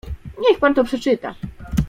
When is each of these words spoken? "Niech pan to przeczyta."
"Niech 0.39 0.59
pan 0.59 0.73
to 0.73 0.83
przeczyta." 0.83 1.35